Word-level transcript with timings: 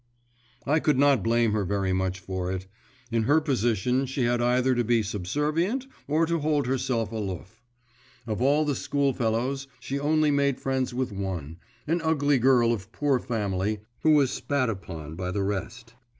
I 0.65 0.79
could 0.79 0.97
not 0.97 1.21
blame 1.21 1.51
her 1.51 1.63
very 1.63 1.93
much 1.93 2.19
for 2.19 2.51
it; 2.51 2.65
in 3.11 3.25
her 3.25 3.39
position 3.39 4.07
she 4.07 4.23
had 4.23 4.41
either 4.41 4.73
to 4.73 4.83
be 4.83 5.03
subservient, 5.03 5.85
or 6.07 6.25
to 6.25 6.39
hold 6.39 6.65
herself 6.65 7.11
aloof. 7.11 7.61
Of 8.25 8.41
all 8.41 8.65
her 8.65 8.73
school 8.73 9.13
fellows 9.13 9.67
she 9.79 9.99
only 9.99 10.31
made 10.31 10.59
friends 10.59 10.91
with 10.91 11.11
one, 11.11 11.57
an 11.85 12.01
ugly 12.01 12.39
girl 12.39 12.73
of 12.73 12.91
poor 12.91 13.19
family, 13.19 13.81
who 13.99 14.13
was 14.15 14.31
sat 14.31 14.71
upon 14.71 15.13
by 15.15 15.29
the 15.29 15.43
rest. 15.43 15.93